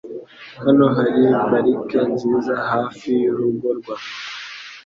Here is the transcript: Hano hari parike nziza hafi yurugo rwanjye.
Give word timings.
Hano 0.63 0.85
hari 0.97 1.23
parike 1.47 1.99
nziza 2.13 2.53
hafi 2.71 3.09
yurugo 3.23 3.67
rwanjye. 3.79 4.13